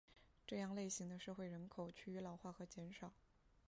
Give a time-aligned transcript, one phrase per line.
[0.47, 3.13] 这种类型的社会人口趋于老化和减少。